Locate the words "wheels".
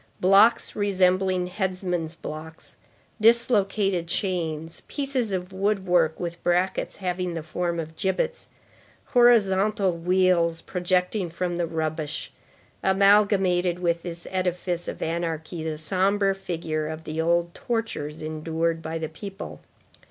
9.95-10.59